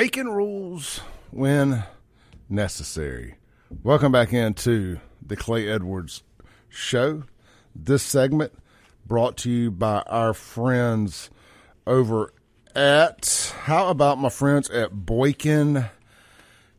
[0.00, 1.84] breaking rules when
[2.48, 3.34] necessary.
[3.82, 6.22] Welcome back into the Clay Edwards
[6.70, 7.24] Show.
[7.74, 8.54] This segment
[9.04, 11.28] brought to you by our friends
[11.86, 12.32] over
[12.74, 15.84] at, how about my friends at Boykin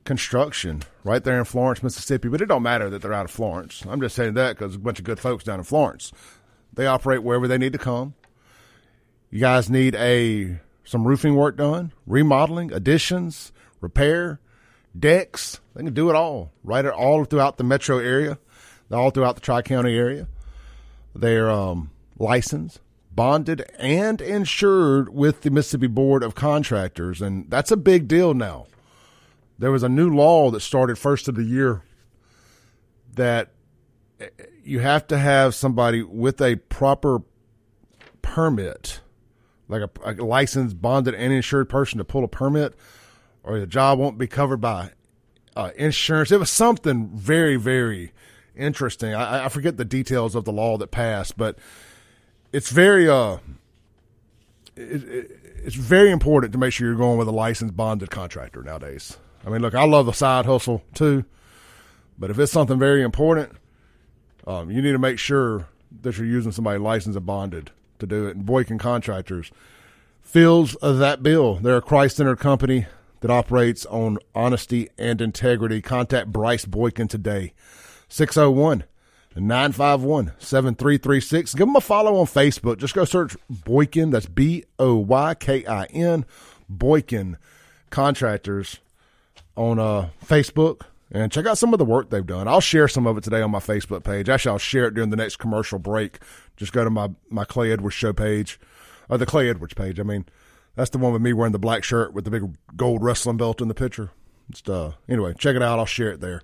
[0.04, 2.28] Construction, right there in Florence, Mississippi.
[2.28, 3.84] But it don't matter that they're out of Florence.
[3.88, 6.12] I'm just saying that because a bunch of good folks down in Florence.
[6.74, 8.16] They operate wherever they need to come.
[9.30, 14.40] You guys need a some roofing work done, remodeling, additions, repair,
[14.98, 15.60] decks.
[15.76, 16.86] They can do it all, right?
[16.86, 18.38] All throughout the metro area,
[18.92, 20.28] all throughout the Tri County area.
[21.16, 22.80] They're um, licensed,
[23.12, 28.68] bonded, and insured with the Mississippi Board of Contractors, and that's a big deal now.
[29.60, 31.84] There was a new law that started first of the year
[33.14, 33.52] that
[34.64, 37.20] you have to have somebody with a proper
[38.22, 39.02] permit,
[39.72, 42.76] like a, a licensed, bonded, and insured person to pull a permit,
[43.44, 44.92] or the job won't be covered by
[45.56, 46.32] uh, insurance.
[46.32, 48.12] It was something very, very
[48.56, 49.14] interesting.
[49.14, 51.58] I, I, forget the details of the law that passed, but
[52.52, 53.38] it's very uh,
[54.76, 55.32] it, it,
[55.64, 59.18] it's very important to make sure you're going with a licensed, bonded contractor nowadays.
[59.46, 61.26] I mean, look, I love the side hustle too,
[62.20, 63.54] but if it's something very important,
[64.46, 65.68] um, you need to make sure
[66.02, 68.36] that you're using somebody licensed and bonded to do it.
[68.36, 69.52] And Boykin Contractors
[70.22, 71.56] fills that bill.
[71.56, 72.86] They're a Christ centered company
[73.22, 75.82] that operates on honesty and integrity.
[75.82, 77.54] Contact Bryce Boykin today.
[78.10, 78.84] 601
[79.36, 81.54] 951 7336.
[81.54, 82.78] Give them a follow on Facebook.
[82.78, 84.10] Just go search Boykin.
[84.10, 86.26] That's B O Y K I N.
[86.68, 87.38] Boykin
[87.90, 88.80] Contractors
[89.56, 90.82] on uh, Facebook
[91.12, 92.48] and check out some of the work they've done.
[92.48, 94.30] I'll share some of it today on my Facebook page.
[94.30, 96.20] Actually, I'll share it during the next commercial break.
[96.56, 98.60] Just go to my, my Clay Edwards show page,
[99.10, 100.00] or the Clay Edwards page.
[100.00, 100.26] I mean,
[100.76, 103.62] that's the one with me wearing the black shirt with the big gold wrestling belt
[103.62, 104.12] in the picture.
[104.50, 105.80] Just, uh, anyway, check it out.
[105.80, 106.42] I'll share it there.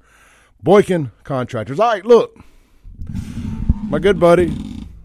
[0.62, 1.80] Boykin Contractors.
[1.80, 2.38] All right, look,
[3.84, 4.54] my good buddy,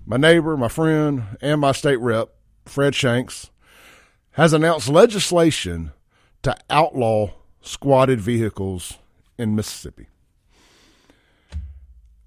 [0.06, 2.30] my neighbor, my friend, and my state rep,
[2.64, 3.50] Fred Shanks,
[4.32, 5.92] has announced legislation
[6.42, 8.98] to outlaw squatted vehicles
[9.38, 10.08] in Mississippi.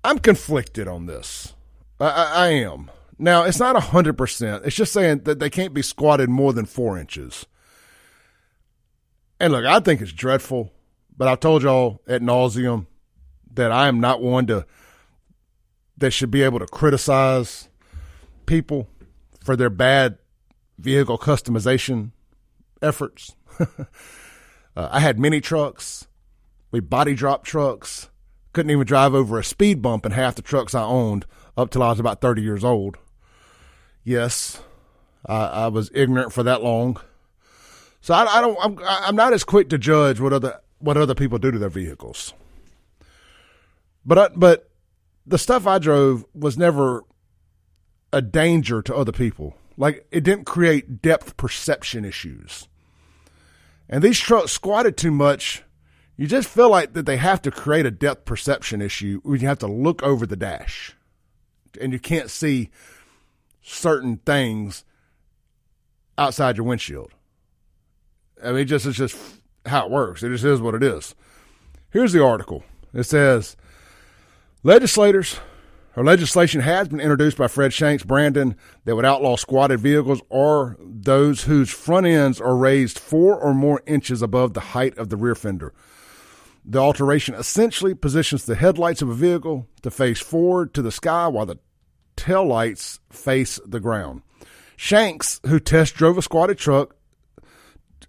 [0.03, 1.53] I'm conflicted on this.
[1.99, 2.91] I, I, I am.
[3.17, 4.65] Now, it's not 100%.
[4.65, 7.45] It's just saying that they can't be squatted more than four inches.
[9.39, 10.71] And look, I think it's dreadful,
[11.17, 12.87] but I've told y'all at nauseum
[13.53, 14.65] that I am not one to
[15.97, 17.69] that should be able to criticize
[18.45, 18.87] people
[19.43, 20.17] for their bad
[20.77, 22.11] vehicle customization
[22.81, 23.35] efforts.
[23.59, 23.65] uh,
[24.75, 26.07] I had mini trucks.
[26.75, 28.09] We body drop trucks.
[28.51, 31.25] Couldn't even drive over a speed bump in half the trucks I owned
[31.55, 32.97] up till I was about 30 years old.
[34.03, 34.61] Yes,
[35.25, 36.99] I, I was ignorant for that long.
[38.01, 38.57] So I, I don't.
[38.61, 41.69] I'm, I'm not as quick to judge what other what other people do to their
[41.69, 42.33] vehicles.
[44.05, 44.69] But I, but
[45.25, 47.05] the stuff I drove was never
[48.11, 49.55] a danger to other people.
[49.77, 52.67] Like it didn't create depth perception issues.
[53.87, 55.63] And these trucks squatted too much.
[56.17, 59.47] You just feel like that they have to create a depth perception issue when you
[59.47, 60.93] have to look over the dash
[61.79, 62.69] and you can't see
[63.61, 64.85] certain things
[66.17, 67.11] outside your windshield.
[68.43, 69.17] I mean, just it's just
[69.65, 70.23] how it works.
[70.23, 71.15] It just is what it is.
[71.89, 72.63] Here's the article.
[72.93, 73.57] It says
[74.63, 75.39] legislators
[75.95, 80.77] or legislation has been introduced by Fred Shanks Brandon that would outlaw squatted vehicles or
[80.79, 85.17] those whose front ends are raised four or more inches above the height of the
[85.17, 85.73] rear fender.
[86.67, 91.27] The alteration essentially positions the headlights of a vehicle to face forward to the sky
[91.27, 91.59] while the
[92.15, 94.23] tail lights face the ground.
[94.75, 96.95] Shanks, who test drove a squatted truck,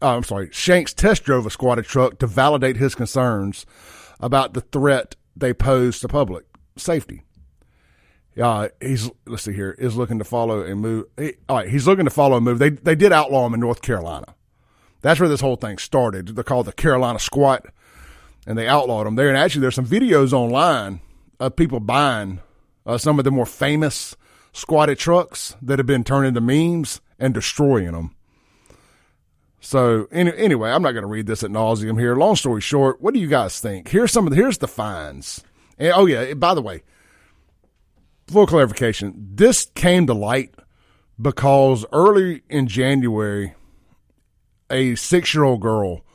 [0.03, 3.67] uh, I'm sorry, Shanks test drove a squatted truck to validate his concerns
[4.21, 6.45] about the threat they pose to public
[6.77, 7.23] safety.
[8.41, 11.07] Uh, he's let's see here is looking to follow a move.
[11.17, 12.59] He, all right, he's looking to follow a move.
[12.59, 14.35] They they did outlaw him in North Carolina.
[15.01, 16.29] That's where this whole thing started.
[16.29, 17.67] They're called the Carolina Squat,
[18.47, 19.29] and they outlawed them there.
[19.29, 21.01] And actually, there's some videos online
[21.41, 22.41] of people buying
[22.87, 24.17] uh, some of the more famous
[24.53, 28.15] squatted trucks that have been turned into memes and destroying them.
[29.61, 32.15] So any, anyway, I'm not going to read this at nauseum here.
[32.15, 33.89] Long story short, what do you guys think?
[33.89, 35.43] Here's some of the, here's the fines.
[35.77, 36.85] And, oh yeah, by the way,
[38.29, 39.31] full clarification.
[39.35, 40.55] This came to light
[41.21, 43.55] because early in January,
[44.71, 46.06] a six year old girl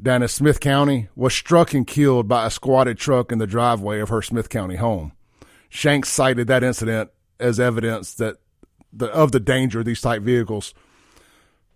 [0.00, 4.00] down in Smith County was struck and killed by a squatted truck in the driveway
[4.00, 5.12] of her Smith County home.
[5.68, 7.10] Shanks cited that incident
[7.40, 8.36] as evidence that
[8.92, 10.72] the, of the danger these type vehicles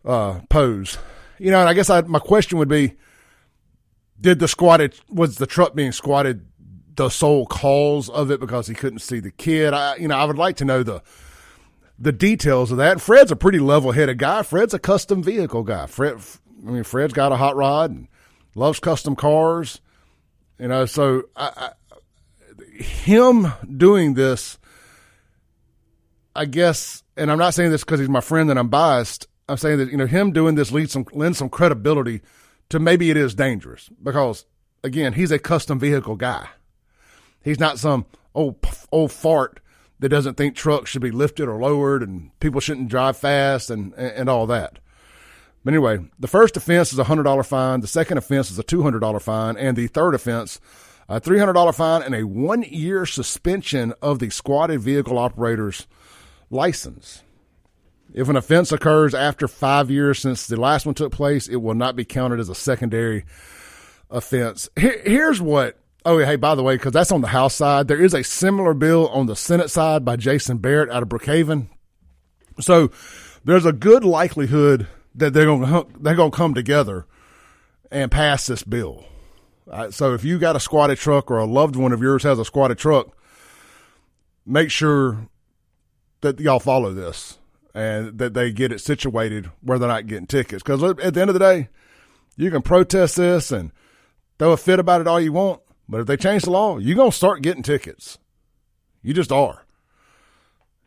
[0.04, 0.98] uh, pose.
[1.38, 2.94] you know, and I guess I, my question would be,
[4.20, 6.46] did the squatted was the truck being squatted
[6.94, 9.74] the sole cause of it because he couldn't see the kid?
[9.74, 11.02] I, you know, I would like to know the
[11.98, 13.00] the details of that.
[13.00, 14.42] Fred's a pretty level headed guy.
[14.42, 15.86] Fred's a custom vehicle guy.
[15.86, 16.18] Fred,
[16.66, 18.08] I mean, Fred's got a hot rod and
[18.54, 19.80] loves custom cars.
[20.58, 21.70] You know, so I, I,
[22.82, 24.58] him doing this,
[26.34, 29.26] I guess, and I'm not saying this because he's my friend and I'm biased.
[29.48, 32.22] I'm saying that you know him doing this leads some lends some credibility
[32.70, 34.46] to maybe it is dangerous because
[34.82, 36.48] again he's a custom vehicle guy.
[37.42, 38.56] He's not some old
[38.92, 39.60] old fart
[39.98, 43.92] that doesn't think trucks should be lifted or lowered and people shouldn't drive fast and
[43.94, 44.78] and all that.
[45.64, 47.80] But anyway, the first offense is a hundred dollar fine.
[47.80, 50.60] The second offense is a two hundred dollar fine, and the third offense,
[51.08, 55.86] a three hundred dollar fine and a one year suspension of the squatted vehicle operator's
[56.50, 57.22] license.
[58.12, 61.74] If an offense occurs after five years since the last one took place, it will
[61.74, 63.24] not be counted as a secondary
[64.10, 64.68] offense.
[64.76, 65.78] Here's what.
[66.04, 68.74] Oh, hey, by the way, because that's on the House side, there is a similar
[68.74, 71.68] bill on the Senate side by Jason Barrett out of Brookhaven.
[72.58, 72.90] So
[73.44, 75.62] there's a good likelihood that they're going
[76.00, 77.06] they're going to come together
[77.90, 79.04] and pass this bill.
[79.90, 82.44] So if you got a squatted truck or a loved one of yours has a
[82.44, 83.16] squatted truck,
[84.44, 85.28] make sure
[86.20, 87.38] that y'all follow this
[87.74, 90.62] and that they get it situated where they're not getting tickets.
[90.62, 91.68] Because at the end of the day,
[92.36, 93.72] you can protest this and
[94.38, 96.96] throw a fit about it all you want, but if they change the law, you're
[96.96, 98.18] going to start getting tickets.
[99.02, 99.64] You just are.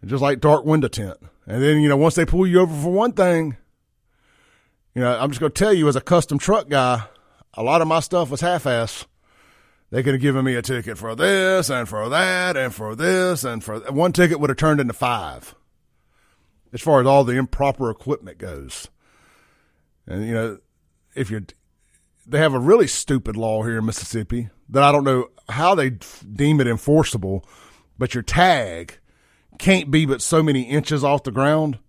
[0.04, 1.18] Just like dark window tint.
[1.48, 3.58] And then, you know, once they pull you over for one thing,
[4.96, 7.04] you know, I'm just going to tell you as a custom truck guy,
[7.54, 9.06] a lot of my stuff was half ass.
[9.92, 13.44] They could have given me a ticket for this and for that and for this
[13.44, 15.54] and for one ticket would have turned into five
[16.74, 18.90] as far as all the improper equipment goes.
[20.08, 20.58] And, you know,
[21.14, 21.44] if you're,
[22.26, 25.92] they have a really stupid law here in Mississippi that I don't know how they
[25.92, 27.46] deem it enforceable,
[27.98, 28.98] but your tag
[29.60, 31.80] can't be but so many inches off the ground.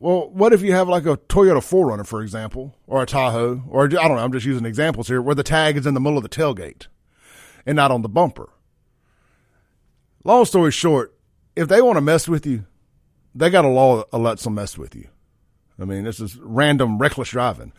[0.00, 3.84] Well, what if you have like a Toyota 4Runner, for example, or a Tahoe, or
[3.84, 6.16] I don't know, I'm just using examples here, where the tag is in the middle
[6.16, 6.86] of the tailgate
[7.66, 8.48] and not on the bumper?
[10.24, 11.14] Long story short,
[11.54, 12.64] if they want to mess with you,
[13.34, 15.06] they got a law that lets them mess with you.
[15.78, 17.74] I mean, this is random, reckless driving.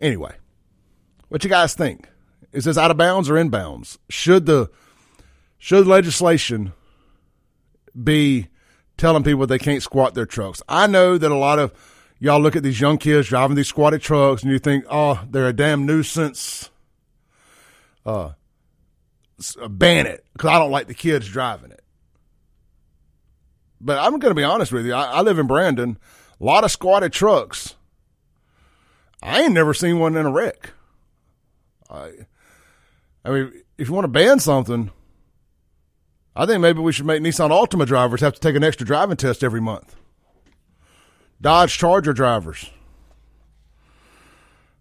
[0.00, 0.34] Anyway,
[1.28, 2.08] what you guys think?
[2.52, 3.98] Is this out of bounds or in bounds?
[4.08, 4.70] Should the
[5.58, 6.72] should legislation
[8.02, 8.48] be
[8.96, 10.62] telling people they can't squat their trucks?
[10.68, 11.72] I know that a lot of
[12.18, 15.48] y'all look at these young kids driving these squatted trucks and you think, oh, they're
[15.48, 16.70] a damn nuisance.
[18.04, 18.32] Uh,
[19.68, 21.82] ban it because I don't like the kids driving it.
[23.80, 24.94] But I'm going to be honest with you.
[24.94, 25.98] I, I live in Brandon.
[26.40, 27.74] A lot of squatted trucks.
[29.22, 30.70] I ain't never seen one in a wreck.
[31.90, 32.12] I,
[33.24, 34.90] I mean, if you want to ban something,
[36.38, 39.16] I think maybe we should make Nissan Altima drivers have to take an extra driving
[39.16, 39.96] test every month.
[41.40, 42.70] Dodge Charger drivers.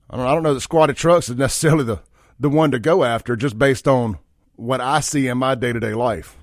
[0.10, 2.02] I don't, I don't know that squatted trucks is necessarily the,
[2.40, 4.20] the one to go after just based on
[4.58, 6.36] what I see in my day to day life.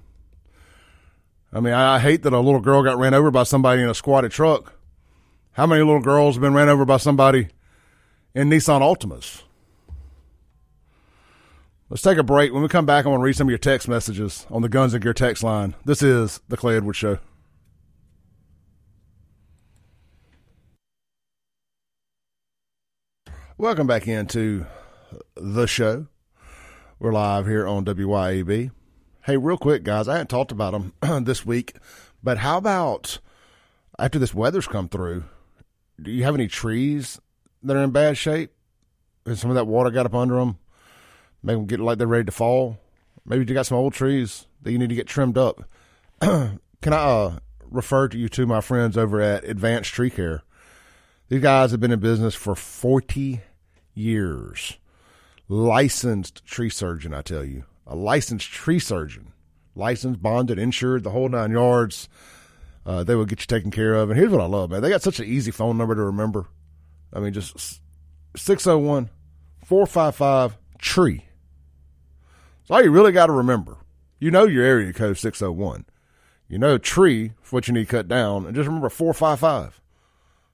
[1.52, 3.90] I mean, I, I hate that a little girl got ran over by somebody in
[3.90, 4.72] a squatted truck.
[5.52, 7.48] How many little girls have been ran over by somebody
[8.34, 9.42] in Nissan Altimas?
[11.92, 12.54] Let's take a break.
[12.54, 14.70] When we come back, I want to read some of your text messages on the
[14.70, 15.74] Guns and Gear text line.
[15.84, 17.18] This is the Clay Edwards Show.
[23.58, 24.64] Welcome back into
[25.36, 26.06] the show.
[26.98, 28.70] We're live here on WYAB.
[29.24, 30.94] Hey, real quick, guys, I hadn't talked about them
[31.26, 31.76] this week,
[32.22, 33.18] but how about
[33.98, 35.24] after this weather's come through?
[36.00, 37.20] Do you have any trees
[37.62, 38.50] that are in bad shape?
[39.26, 40.56] And some of that water got up under them,
[41.42, 42.78] make them get like they're ready to fall.
[43.24, 45.64] Maybe you got some old trees that you need to get trimmed up.
[46.20, 50.42] Can I uh, refer to you to my friends over at Advanced Tree Care?
[51.28, 53.40] These guys have been in business for 40
[53.94, 54.78] years.
[55.48, 59.32] Licensed tree surgeon, I tell you a licensed tree surgeon,
[59.74, 62.08] licensed, bonded, insured, the whole nine yards.
[62.84, 64.10] Uh, they will get you taken care of.
[64.10, 64.82] And here's what I love, man.
[64.82, 66.46] They got such an easy phone number to remember.
[67.12, 67.80] I mean, just
[68.36, 69.10] 601
[69.64, 71.24] 455 tree.
[72.62, 73.78] That's all you really got to remember.
[74.18, 75.84] You know your area code 601.
[76.48, 78.46] You know tree for what you need cut down.
[78.46, 79.80] And just remember 455.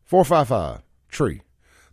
[0.04, 1.42] 455 tree.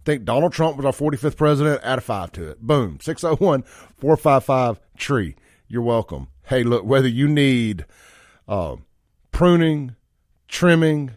[0.06, 2.62] Think Donald Trump was our 45th president, add a five to it.
[2.62, 3.00] Boom.
[3.02, 3.64] 601
[3.98, 5.36] 455 tree.
[5.68, 6.28] You're welcome.
[6.44, 7.86] Hey, look, whether you need
[8.48, 8.76] uh,
[9.32, 9.96] pruning,
[10.48, 11.12] trimming,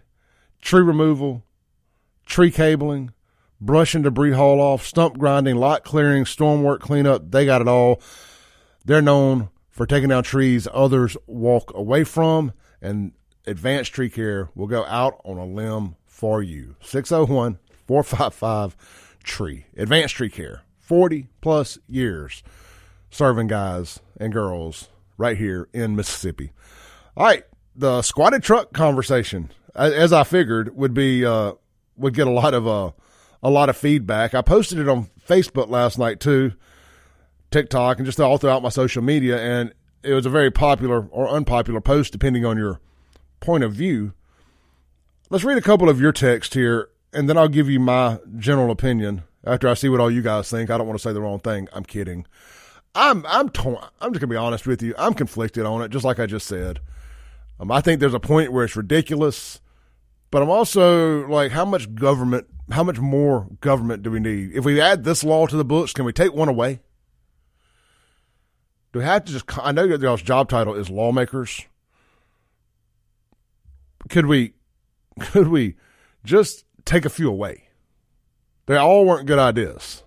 [0.62, 1.45] tree removal,
[2.25, 3.12] tree cabling,
[3.61, 7.31] brush and debris haul off, stump grinding, lot clearing, storm work cleanup.
[7.31, 8.00] They got it all.
[8.88, 13.12] They're known for taking down trees others walk away from, and
[13.47, 16.75] Advanced Tree Care will go out on a limb for you.
[16.80, 18.76] 601 455
[19.23, 19.66] Tree.
[19.76, 20.62] Advanced Tree Care.
[20.78, 22.42] 40 plus years
[23.11, 26.52] serving guys and girls right here in Mississippi.
[27.14, 27.45] All right,
[27.76, 31.52] the squatted truck conversation, as I figured, would be uh,
[31.99, 32.92] would get a lot of uh,
[33.42, 34.33] a lot of feedback.
[34.33, 36.54] I posted it on Facebook last night too,
[37.50, 41.28] TikTok, and just all throughout my social media, and it was a very popular or
[41.28, 42.81] unpopular post depending on your
[43.40, 44.12] point of view.
[45.31, 48.71] Let's read a couple of your texts here, and then I'll give you my general
[48.71, 50.71] opinion after I see what all you guys think.
[50.71, 51.69] I don't want to say the wrong thing.
[51.73, 52.26] I'm kidding.
[52.95, 53.78] I'm I'm torn.
[54.00, 54.95] I'm just gonna be honest with you.
[54.99, 56.81] I'm conflicted on it, just like I just said.
[57.61, 59.61] Um, I think there's a point where it's ridiculous,
[60.31, 64.52] but I'm also like, how much government, how much more government do we need?
[64.55, 66.81] If we add this law to the books, can we take one away?
[68.99, 69.45] Do we have to just?
[69.64, 71.64] I know your job title is lawmakers.
[74.09, 74.55] Could we?
[75.21, 75.76] Could we
[76.25, 77.69] just take a few away?
[78.67, 80.02] They all weren't good ideas.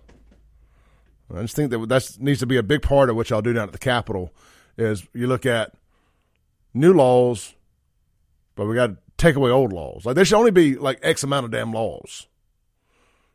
[1.34, 3.54] I just think that that needs to be a big part of what y'all do
[3.54, 4.30] down at the Capitol.
[4.76, 5.72] Is you look at
[6.74, 7.54] new laws,
[8.56, 10.04] but we got to take away old laws.
[10.04, 12.26] Like there should only be like X amount of damn laws.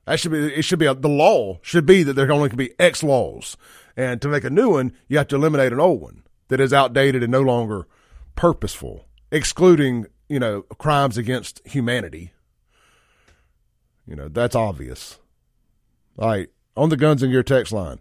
[0.06, 0.62] That should be it.
[0.62, 3.58] Should be a, the law should be that there only can be X laws,
[3.98, 6.72] and to make a new one, you have to eliminate an old one that is
[6.72, 7.88] outdated and no longer
[8.36, 12.32] purposeful, excluding you know crimes against humanity
[14.08, 15.20] you know, that's obvious.
[16.18, 18.00] All right, on the guns and gear text line.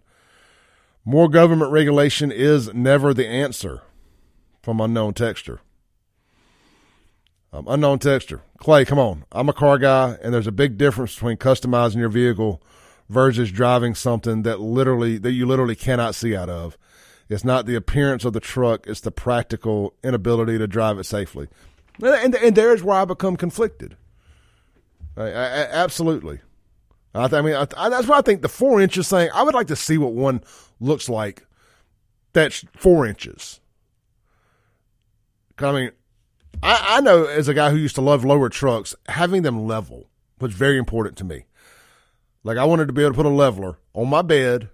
[1.03, 3.83] More government regulation is never the answer
[4.61, 5.61] from unknown texture.
[7.53, 8.41] Um, unknown texture.
[8.57, 9.25] Clay, come on.
[9.31, 12.61] I'm a car guy, and there's a big difference between customizing your vehicle
[13.09, 16.77] versus driving something that literally that you literally cannot see out of.
[17.29, 21.47] It's not the appearance of the truck; it's the practical inability to drive it safely.
[22.01, 23.97] And, and there's where I become conflicted.
[25.15, 26.39] I, I, absolutely.
[27.15, 29.29] I, th- I mean, I, that's why I think the four inches thing.
[29.33, 30.41] I would like to see what one
[30.79, 31.45] looks like.
[32.33, 33.59] That's four inches.
[35.57, 35.91] I mean,
[36.61, 40.09] I, I know as a guy who used to love lower trucks, having them level
[40.39, 41.45] was very important to me.
[42.43, 44.69] Like I wanted to be able to put a leveler on my bed,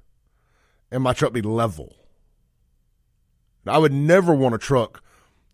[0.92, 1.96] and my truck be level.
[3.66, 5.02] I would never want a truck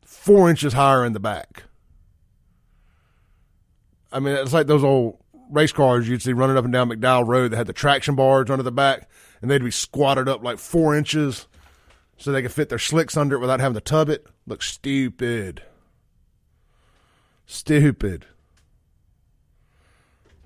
[0.04, 1.63] four inches higher in the back.
[4.12, 5.18] I mean, it's like those old
[5.51, 8.50] race cars you'd see running up and down McDowell Road that had the traction bars
[8.50, 9.10] under the back,
[9.42, 11.48] and they'd be squatted up like four inches
[12.18, 14.28] so they could fit their slicks under it without having to tub it.
[14.46, 15.63] Look stupid.
[17.46, 18.25] Stupid.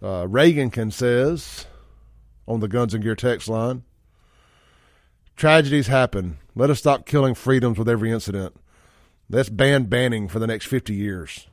[0.04, 1.66] Uh, Reagan says
[2.46, 3.84] on the Guns and Gear text line
[5.36, 6.38] Tragedies happen.
[6.56, 8.56] Let us stop killing freedoms with every incident.
[9.30, 11.48] Let's ban banning for the next 50 years.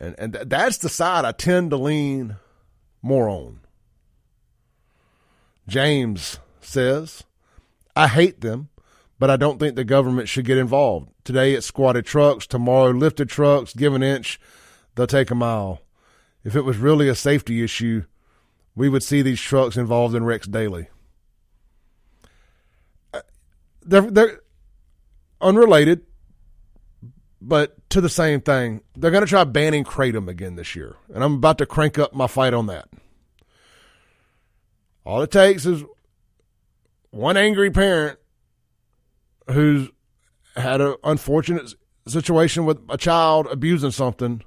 [0.00, 2.36] And and that's the side I tend to lean
[3.02, 3.60] more on.
[5.66, 7.24] James says,
[7.94, 8.70] I hate them,
[9.18, 11.10] but I don't think the government should get involved.
[11.24, 14.40] Today it's squatted trucks, tomorrow lifted trucks, give an inch,
[14.94, 15.82] they'll take a mile.
[16.48, 18.04] If it was really a safety issue,
[18.74, 20.88] we would see these trucks involved in wrecks daily.
[23.12, 23.20] Uh,
[23.82, 24.40] they're, they're
[25.42, 26.06] unrelated
[27.40, 31.22] but to the same thing, they're going to try banning kratom again this year, and
[31.22, 32.88] I'm about to crank up my fight on that.
[35.04, 35.84] All it takes is
[37.10, 38.18] one angry parent
[39.50, 39.90] who's
[40.56, 41.74] had an unfortunate
[42.06, 44.42] situation with a child abusing something,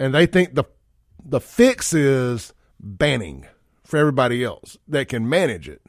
[0.00, 0.64] and they think the
[1.24, 3.46] the fix is banning
[3.84, 5.82] for everybody else that can manage it.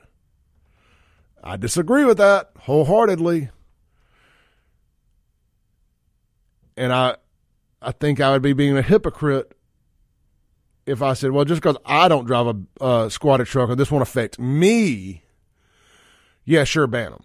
[1.43, 3.49] I disagree with that wholeheartedly.
[6.77, 7.15] and I,
[7.81, 9.55] I think I would be being a hypocrite
[10.85, 13.91] if I said, well, just because I don't drive a uh, squatted truck and this
[13.91, 15.23] won't affect me,
[16.45, 17.23] yeah, sure, ban them.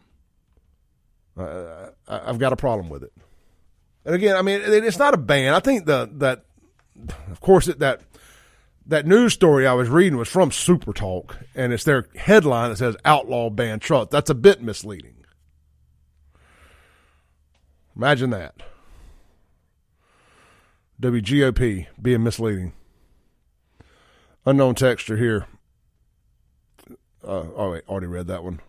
[1.36, 3.12] Uh, I've got a problem with it.
[4.04, 5.54] And again, I mean, it's not a ban.
[5.54, 6.44] I think the that,
[7.30, 8.00] of course, that
[8.86, 12.76] that news story I was reading was from Super Talk, and it's their headline that
[12.76, 15.14] says "Outlaw ban truck." That's a bit misleading.
[17.96, 18.54] Imagine that.
[21.00, 22.72] WGOP being misleading.
[24.46, 25.46] Unknown texture here.
[27.22, 28.60] Uh, oh, wait, already read that one.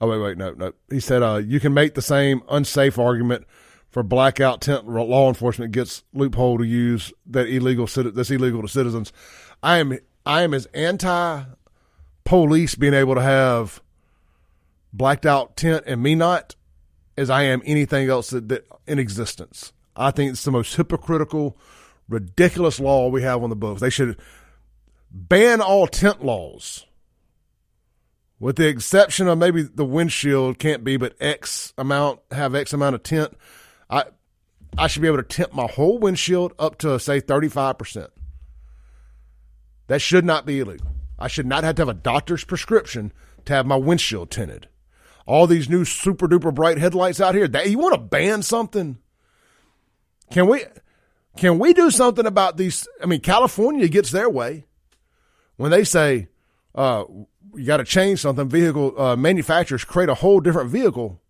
[0.00, 0.72] Oh, wait, wait, no, no.
[0.90, 3.46] He said uh, you can make the same unsafe argument
[3.96, 9.10] for blackout tent law enforcement gets loophole to use that illegal that's illegal to citizens.
[9.62, 11.44] I am I am as anti
[12.22, 13.80] police being able to have
[14.92, 16.56] blacked out tent and me not
[17.16, 19.72] as I am anything else that, that in existence.
[19.96, 21.56] I think it's the most hypocritical,
[22.06, 23.80] ridiculous law we have on the books.
[23.80, 24.20] They should
[25.10, 26.84] ban all tent laws,
[28.38, 32.94] with the exception of maybe the windshield can't be, but X amount have X amount
[32.94, 33.34] of tent.
[33.88, 34.04] I
[34.78, 38.10] I should be able to tint my whole windshield up to say thirty five percent.
[39.86, 40.88] That should not be illegal.
[41.18, 43.12] I should not have to have a doctor's prescription
[43.44, 44.68] to have my windshield tinted.
[45.26, 47.48] All these new super duper bright headlights out here.
[47.48, 48.98] That, you want to ban something?
[50.30, 50.64] Can we
[51.36, 52.86] can we do something about these?
[53.02, 54.66] I mean, California gets their way
[55.56, 56.28] when they say
[56.74, 57.04] uh,
[57.54, 58.48] you got to change something.
[58.48, 61.20] Vehicle uh, manufacturers create a whole different vehicle,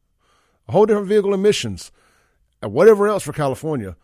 [0.68, 1.92] a whole different vehicle emissions,
[2.68, 3.96] whatever else for California.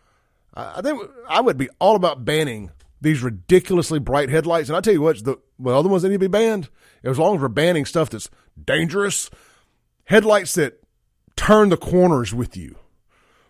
[0.55, 4.69] I, think I would be all about banning these ridiculously bright headlights.
[4.69, 6.69] And I tell you what, the well, other ones that need to be banned.
[7.03, 8.31] As long as we're banning stuff that's
[8.63, 9.31] dangerous,
[10.05, 10.81] headlights that
[11.37, 12.77] turn the corners with you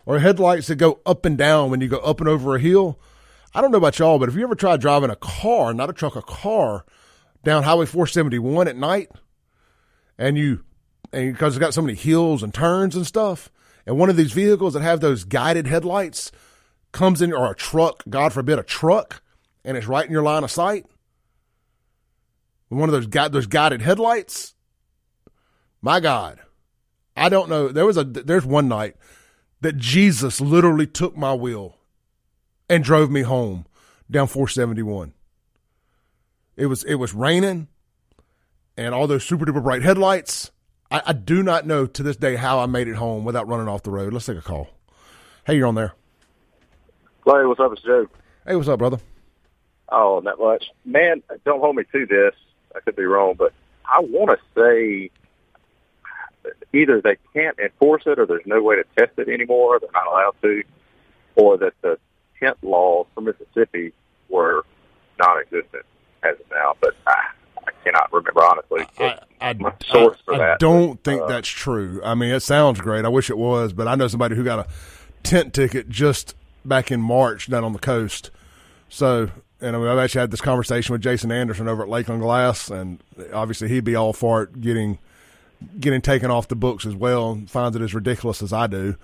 [0.05, 2.99] or headlights that go up and down when you go up and over a hill.
[3.53, 5.93] I don't know about y'all, but if you ever tried driving a car, not a
[5.93, 6.85] truck, a car
[7.43, 9.11] down Highway 471 at night,
[10.17, 10.63] and you,
[11.11, 13.51] and because it's got so many hills and turns and stuff,
[13.85, 16.31] and one of these vehicles that have those guided headlights
[16.91, 19.21] comes in, or a truck, God forbid, a truck,
[19.65, 20.85] and it's right in your line of sight,
[22.69, 24.55] one of those those guided headlights,
[25.81, 26.39] my God,
[27.15, 27.67] I don't know.
[27.67, 28.95] There was a there's one night
[29.61, 31.77] that Jesus literally took my wheel
[32.69, 33.65] and drove me home
[34.09, 35.13] down 471.
[36.55, 37.67] It was it was raining
[38.77, 40.51] and all those super duper bright headlights.
[40.93, 43.67] I, I, do not know to this day how I made it home without running
[43.67, 44.13] off the road.
[44.13, 44.69] Let's take a call.
[45.43, 45.93] Hey, you're on there.
[47.21, 47.71] Clay, what's up?
[47.73, 48.07] It's Joe.
[48.45, 48.99] Hey, what's up, brother?
[49.89, 50.65] Oh, not much.
[50.85, 52.35] Man, don't hold me to this.
[52.75, 55.09] I could be wrong, but I want to say
[56.73, 59.79] either they can't enforce it or there's no way to test it anymore.
[59.79, 60.63] They're not allowed to,
[61.35, 61.97] or that the
[62.39, 63.93] tent laws for Mississippi
[64.29, 64.63] were
[65.19, 65.85] non-existent
[66.21, 66.75] as of now.
[66.79, 67.29] But I,
[67.83, 68.85] cannot remember honestly.
[68.99, 69.53] I, I,
[69.85, 70.53] source I, for that.
[70.53, 72.01] I don't but, think uh, that's true.
[72.03, 73.05] I mean, it sounds great.
[73.05, 74.67] I wish it was, but I know somebody who got a
[75.23, 78.31] tent ticket just back in March down on the coast.
[78.89, 79.29] So
[79.63, 82.69] and I mean, I've actually had this conversation with Jason Anderson over at Lakeland Glass,
[82.69, 82.99] and
[83.33, 84.99] obviously he'd be all for it getting
[85.79, 88.97] getting taken off the books as well and finds it as ridiculous as I do.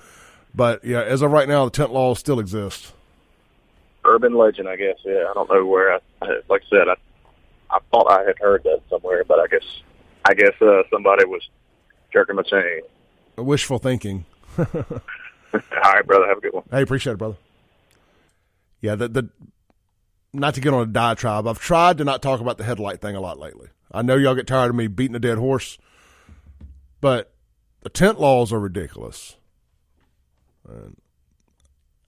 [0.54, 2.94] But yeah, as of right now, the tent laws still exist.
[4.04, 4.98] Urban legend, I guess.
[5.06, 5.94] Yeah, I don't know where.
[5.94, 6.00] I,
[6.50, 6.96] like I said, I
[7.72, 9.82] I thought I had heard that somewhere, but I guess
[10.26, 11.48] I guess uh, somebody was
[12.12, 12.82] jerking my chain.
[13.38, 14.26] Wishful thinking.
[14.58, 14.66] All
[15.54, 16.28] right, brother.
[16.28, 16.64] Have a good one.
[16.72, 17.38] Hey, appreciate it, brother.
[18.82, 19.30] Yeah, the the
[20.34, 21.48] not to get on a diatribe.
[21.48, 23.70] I've tried to not talk about the headlight thing a lot lately.
[23.92, 25.78] I know y'all get tired of me beating a dead horse.
[27.02, 27.34] But
[27.82, 29.38] the tent laws are ridiculous.
[30.68, 30.98] And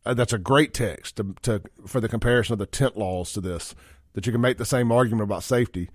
[0.05, 3.41] uh, that's a great text to, to, for the comparison of the tent laws to
[3.41, 3.73] this,
[4.13, 5.89] that you can make the same argument about safety.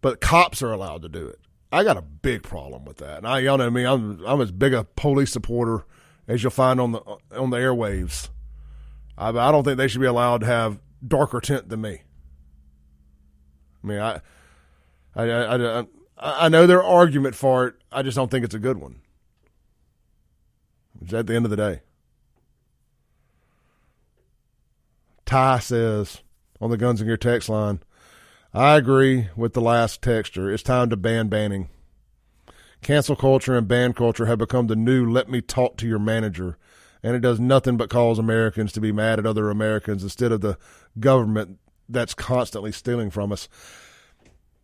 [0.00, 1.38] But cops are allowed to do it.
[1.70, 3.18] I got a big problem with that.
[3.18, 5.84] And I, y'all know me, I'm, I'm as big a police supporter
[6.28, 7.00] as you'll find on the
[7.32, 8.28] on the airwaves.
[9.16, 12.02] I, I don't think they should be allowed to have darker tint than me.
[13.82, 14.20] I mean, I,
[15.16, 15.84] I, I, I
[16.22, 17.74] I know their argument for it.
[17.90, 19.00] I just don't think it's a good one.
[21.00, 21.80] It's at the end of the day.
[25.26, 26.22] Ty says
[26.62, 27.80] on the Guns and Gear text line,
[28.54, 30.50] I agree with the last texture.
[30.50, 31.68] It's time to ban banning.
[32.82, 36.56] Cancel culture and ban culture have become the new let me talk to your manager,
[37.02, 40.40] and it does nothing but cause Americans to be mad at other Americans instead of
[40.40, 40.56] the
[41.00, 43.48] government that's constantly stealing from us.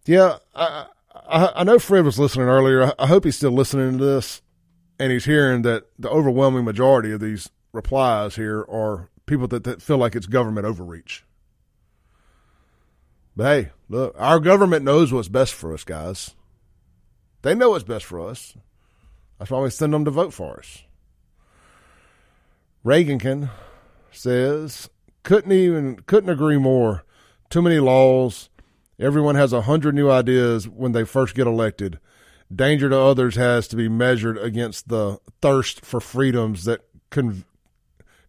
[0.06, 2.92] Yeah, I, I, I know Fred was listening earlier.
[2.96, 4.40] I hope he's still listening to this,
[5.00, 9.82] and he's hearing that the overwhelming majority of these replies here are people that, that
[9.82, 11.24] feel like it's government overreach.
[13.38, 16.34] But hey, look, our government knows what's best for us, guys.
[17.42, 18.54] They know what's best for us.
[19.38, 20.82] That's why we send them to vote for us.
[22.84, 23.48] Reagankin
[24.10, 24.90] says,
[25.22, 27.04] couldn't even couldn't agree more.
[27.48, 28.48] Too many laws,
[29.00, 32.00] Everyone has a hundred new ideas when they first get elected.
[32.52, 37.44] Danger to others has to be measured against the thirst for freedoms that con-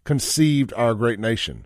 [0.03, 1.65] conceived our great nation.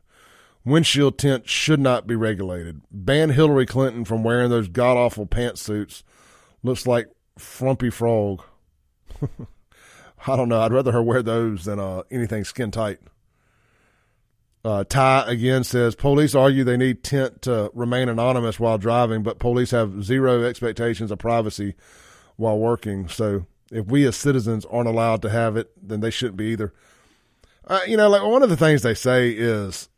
[0.65, 2.81] Windshield tint should not be regulated.
[2.89, 6.03] Ban Hillary Clinton from wearing those god awful pantsuits.
[6.63, 8.43] Looks like Frumpy Frog.
[10.27, 10.61] I don't know.
[10.61, 12.99] I'd rather her wear those than uh, anything skin tight.
[14.63, 19.37] Uh, Ty again says police argue they need tent to remain anonymous while driving, but
[19.37, 21.75] police have zero expectations of privacy
[22.37, 23.09] while working.
[23.09, 26.73] So if we as citizens aren't allowed to have it, then they shouldn't be either.
[27.67, 29.89] Uh, you know, like one of the things they say is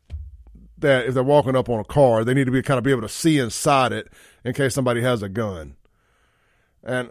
[0.78, 2.90] that if they're walking up on a car, they need to be kind of be
[2.90, 4.08] able to see inside it
[4.44, 5.76] in case somebody has a gun.
[6.82, 7.10] And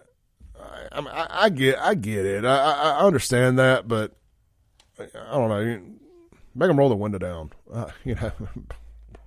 [0.59, 2.45] I, I, I get, I get it.
[2.45, 4.15] I, I understand that, but
[4.99, 5.81] I don't know.
[6.53, 7.51] Make them roll the window down.
[7.71, 8.31] Uh, you know,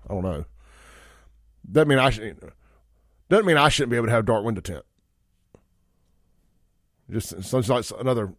[0.09, 0.45] I don't know.
[1.71, 2.53] Doesn't mean I should.
[3.29, 4.85] Doesn't mean I shouldn't be able to have dark window tint.
[7.11, 8.35] Just something like another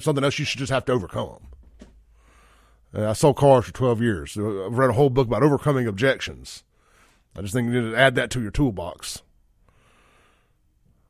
[0.00, 1.48] something else you should just have to overcome.
[2.94, 4.36] I sold cars for 12 years.
[4.36, 6.64] I've read a whole book about overcoming objections.
[7.36, 9.22] I just think you need to add that to your toolbox.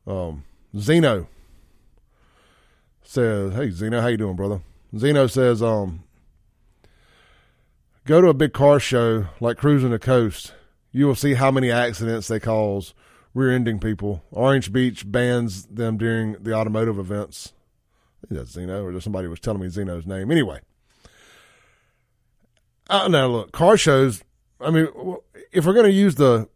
[0.07, 0.45] Um,
[0.77, 1.29] Zeno
[3.03, 4.61] says, "Hey Zeno, how you doing, brother?"
[4.97, 6.05] Zeno says, "Um,
[8.05, 10.55] go to a big car show like cruising the coast.
[10.93, 12.95] You will see how many accidents they cause,
[13.35, 14.25] rear-ending people.
[14.31, 17.53] Orange Beach bans them during the automotive events.
[18.23, 20.31] I think that's Zeno, or somebody was telling me Zeno's name.
[20.31, 20.61] Anyway."
[22.89, 24.23] Uh, now look, car shows.
[24.61, 24.89] I mean,
[25.53, 26.49] if we're going to use the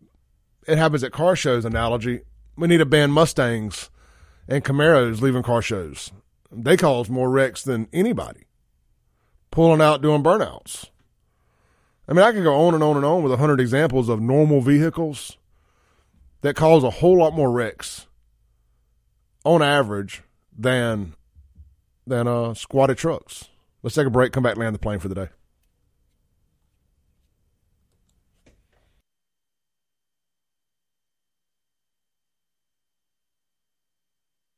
[0.66, 2.20] "it happens at car shows" analogy,
[2.56, 3.90] we need to ban Mustangs
[4.48, 6.10] and Camaros leaving car shows.
[6.50, 8.46] They cause more wrecks than anybody.
[9.50, 10.86] Pulling out, doing burnouts.
[12.08, 14.20] I mean, I could go on and on and on with a hundred examples of
[14.20, 15.36] normal vehicles
[16.40, 18.06] that cause a whole lot more wrecks
[19.44, 20.22] on average
[20.56, 21.14] than
[22.06, 23.50] than uh, squatted trucks.
[23.82, 24.32] Let's take a break.
[24.32, 25.28] Come back, land the plane for the day.